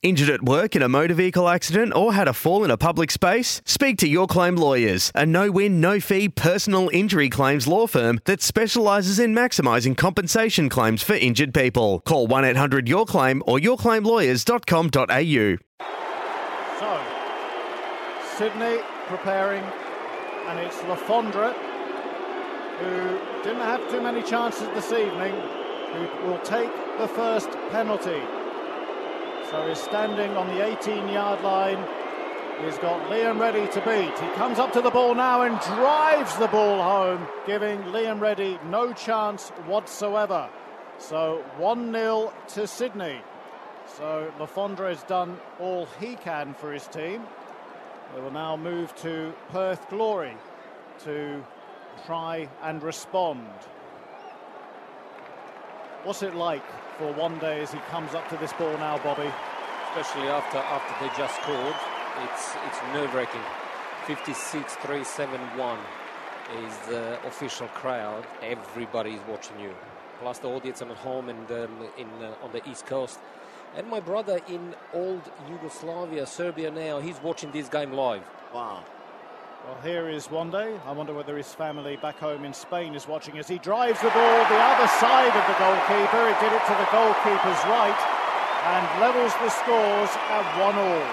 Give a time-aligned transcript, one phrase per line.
[0.00, 3.10] Injured at work in a motor vehicle accident or had a fall in a public
[3.10, 3.60] space?
[3.64, 8.20] Speak to Your Claim Lawyers, a no win, no fee personal injury claims law firm
[8.24, 11.98] that specialises in maximising compensation claims for injured people.
[12.06, 15.56] Call 1 800 Your Claim or yourclaimlawyers.com.au.
[16.78, 17.02] So,
[18.36, 18.78] Sydney
[19.08, 19.64] preparing,
[20.46, 21.52] and it's Le Fondre
[22.78, 25.34] who didn't have too many chances this evening,
[25.92, 28.22] who will take the first penalty.
[29.50, 31.78] So he's standing on the 18 yard line.
[32.62, 34.18] He's got Liam Reddy to beat.
[34.18, 38.58] He comes up to the ball now and drives the ball home, giving Liam Reddy
[38.66, 40.50] no chance whatsoever.
[40.98, 43.20] So 1 0 to Sydney.
[43.96, 47.22] So Le Fondre has done all he can for his team.
[48.14, 50.36] They will now move to Perth Glory
[51.04, 51.42] to
[52.04, 53.48] try and respond.
[56.04, 56.62] What's it like
[56.96, 59.30] for one day as he comes up to this ball now, Bobby?
[59.90, 61.74] Especially after after they just scored,
[62.24, 63.42] it's it's nerve-wracking.
[64.06, 65.78] 56-3-7-1
[66.64, 68.24] is the official crowd.
[68.42, 69.74] Everybody is watching you.
[70.20, 73.18] Plus the audience at home and um, in uh, on the east coast.
[73.76, 78.22] And my brother in old Yugoslavia, Serbia now, he's watching this game live.
[78.54, 78.84] Wow.
[79.68, 80.80] Well, here is Juande.
[80.86, 84.08] I wonder whether his family back home in Spain is watching as he drives the
[84.08, 86.24] ball the other side of the goalkeeper.
[86.24, 88.00] He did it to the goalkeeper's right
[88.64, 91.04] and levels the scores at one all.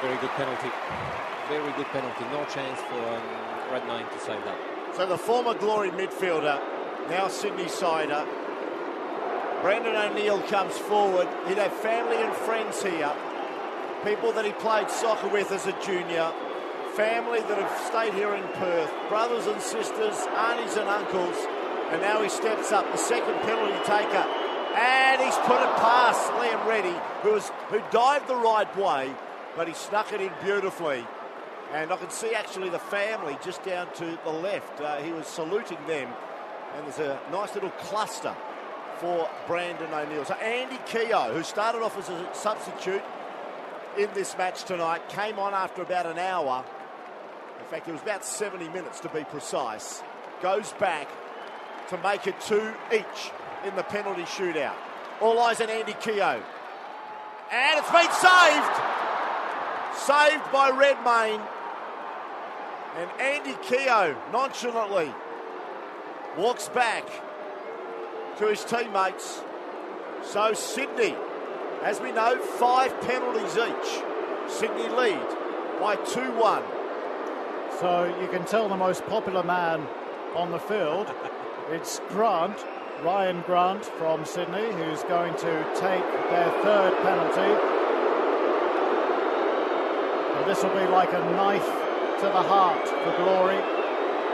[0.00, 0.72] Very good penalty.
[1.50, 2.24] Very good penalty.
[2.32, 3.22] No chance for um,
[3.70, 4.56] Redmayne to save that.
[4.96, 6.58] So the former Glory midfielder,
[7.10, 8.24] now Sydney sider,
[9.60, 11.28] Brandon O'Neill comes forward.
[11.48, 13.12] He'd have family and friends here,
[14.04, 16.32] people that he played soccer with as a junior,
[16.96, 21.36] family that have stayed here in Perth, brothers and sisters, aunties and uncles,
[21.90, 24.24] and now he steps up, the second penalty taker,
[24.76, 29.12] and he's put it past Liam Reddy, who was who dived the right way,
[29.56, 31.04] but he snuck it in beautifully.
[31.72, 34.80] And I can see actually the family just down to the left.
[34.80, 36.08] Uh, he was saluting them,
[36.76, 38.34] and there's a nice little cluster
[38.98, 40.24] for Brandon O'Neill.
[40.24, 43.02] So Andy Keogh, who started off as a substitute
[43.98, 46.64] in this match tonight, came on after about an hour.
[47.60, 50.02] In fact, it was about 70 minutes to be precise.
[50.42, 51.08] Goes back
[51.88, 53.30] to make it two each
[53.64, 54.74] in the penalty shootout.
[55.20, 56.42] All eyes on Andy Keogh.
[57.52, 58.76] And it's been saved.
[59.96, 61.40] Saved by Redmayne.
[62.96, 65.12] And Andy Keogh nonchalantly
[66.36, 67.04] walks back
[68.38, 69.40] to his teammates.
[70.22, 71.14] So Sydney,
[71.82, 74.02] as we know, five penalties each.
[74.48, 75.26] Sydney lead
[75.80, 76.62] by 2 1.
[77.80, 79.86] So you can tell the most popular man
[80.34, 81.12] on the field.
[81.70, 82.62] It's Grant,
[83.02, 87.52] Ryan Grant from Sydney, who's going to take their third penalty.
[90.36, 91.64] And this will be like a knife
[92.20, 93.56] to the heart for Glory.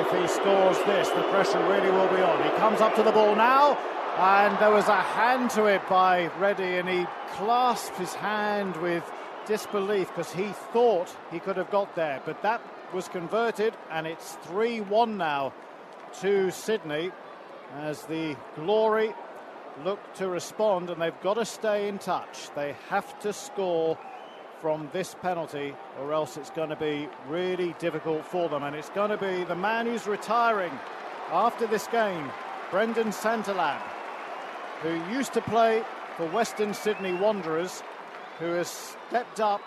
[0.00, 2.42] If he scores this, the pressure really will be on.
[2.42, 3.78] He comes up to the ball now,
[4.18, 9.04] and there was a hand to it by Reddy, and he clasped his hand with
[9.46, 12.20] disbelief because he thought he could have got there.
[12.24, 12.60] But that
[12.92, 15.52] was converted, and it's 3 1 now
[16.20, 17.10] to Sydney
[17.78, 19.14] as the Glory
[19.84, 22.50] look to respond, and they've got to stay in touch.
[22.54, 23.98] They have to score
[24.60, 28.62] from this penalty, or else it's going to be really difficult for them.
[28.62, 30.72] And it's going to be the man who's retiring
[31.30, 32.30] after this game,
[32.70, 33.80] Brendan Santalab,
[34.82, 35.82] who used to play
[36.16, 37.82] for Western Sydney Wanderers,
[38.38, 39.62] who has stepped up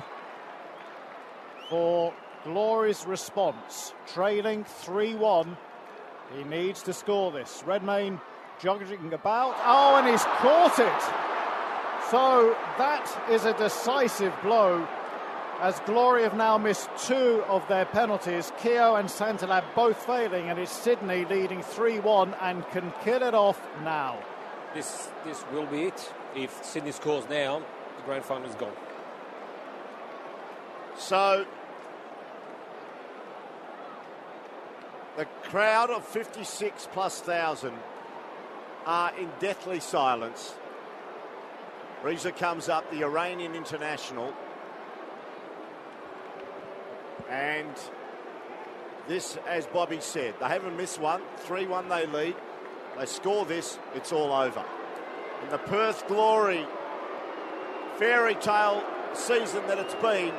[1.70, 2.14] for
[2.46, 5.58] Glory's response, trailing 3 1.
[6.38, 7.64] He needs to score this.
[7.66, 8.22] Redmayne
[8.62, 9.56] jogging about.
[9.66, 11.02] Oh, and he's caught it.
[12.12, 14.88] So that is a decisive blow
[15.60, 18.52] as Glory have now missed two of their penalties.
[18.62, 23.34] Keogh and Santalab both failing, and it's Sydney leading 3 1 and can kill it
[23.34, 24.20] off now.
[24.76, 26.14] This this will be it.
[26.36, 28.74] If Sydney scores now, the grand final is gone.
[30.98, 31.46] So
[35.18, 37.74] the crowd of 56 plus thousand
[38.86, 40.54] are in deathly silence.
[42.04, 44.34] Reza comes up, the Iranian international.
[47.30, 47.74] And
[49.08, 51.22] this, as Bobby said, they haven't missed one.
[51.38, 52.36] 3 1 they lead.
[52.98, 54.64] They score this, it's all over.
[55.42, 56.66] And the Perth Glory
[57.98, 58.84] fairy tale
[59.14, 60.34] season that it's been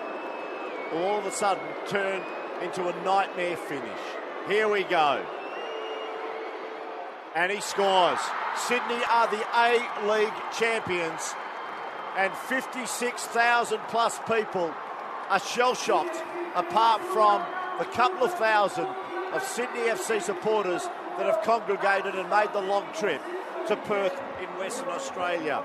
[0.92, 2.24] all of a sudden turned
[2.62, 4.00] into a nightmare finish.
[4.48, 5.24] Here we go.
[7.34, 8.20] And he scores.
[8.56, 11.34] Sydney are the A League champions,
[12.16, 14.72] and 56,000 plus people
[15.28, 16.22] are shell shocked,
[16.54, 17.42] apart from
[17.78, 18.86] the couple of thousand
[19.32, 20.88] of Sydney FC supporters
[21.18, 23.20] that have congregated and made the long trip
[23.66, 25.64] to Perth in Western Australia.